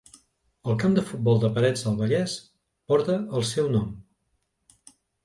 El 0.71 0.77
camp 0.83 0.93
de 0.97 1.01
futbol 1.09 1.41
de 1.43 1.51
Parets 1.57 1.83
del 1.87 1.99
Vallès 1.99 2.33
porta 2.93 3.19
el 3.41 3.47
seu 3.51 3.69
nom. 3.77 3.93